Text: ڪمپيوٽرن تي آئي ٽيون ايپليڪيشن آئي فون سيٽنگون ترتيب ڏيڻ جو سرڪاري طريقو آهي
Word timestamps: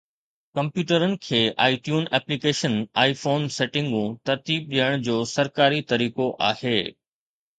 ڪمپيوٽرن 0.57 1.11
تي 1.25 1.41
آئي 1.65 1.75
ٽيون 1.87 2.05
ايپليڪيشن 2.19 2.77
آئي 3.03 3.11
فون 3.21 3.45
سيٽنگون 3.57 4.17
ترتيب 4.31 4.65
ڏيڻ 4.71 5.05
جو 5.09 5.17
سرڪاري 5.35 5.79
طريقو 5.93 6.31
آهي 6.51 6.77